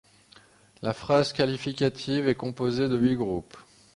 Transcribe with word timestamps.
La 0.81 0.93
phase 0.93 1.31
qualificative 1.31 2.27
est 2.27 2.33
composée 2.33 2.89
de 2.89 2.97
huit 2.97 3.15
groupes. 3.15 3.55